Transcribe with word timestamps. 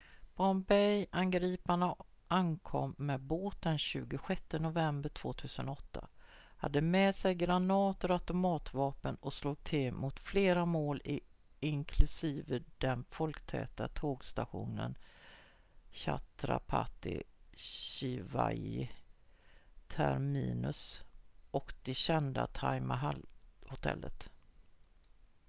bombay-angriparna 0.35 1.95
ankom 2.27 2.95
med 2.97 3.19
båt 3.21 3.61
den 3.61 3.79
26 3.79 4.43
november 4.59 5.09
2008 5.09 6.07
hade 6.57 6.81
med 6.81 7.15
sig 7.15 7.35
granater 7.35 8.09
och 8.11 8.15
automatvapen 8.15 9.15
och 9.15 9.33
slog 9.33 9.63
till 9.63 9.93
mot 9.93 10.19
flera 10.19 10.65
mål 10.65 11.01
inklusive 11.59 12.63
den 12.77 13.05
folktäta 13.09 13.87
tågstationen 13.87 14.97
chhatrapati 15.91 17.23
shivaji 17.53 18.89
terminus 19.87 21.01
och 21.51 21.73
det 21.83 21.93
kända 21.93 22.47
taj 22.47 22.79
mahal-hotellet 22.79 24.31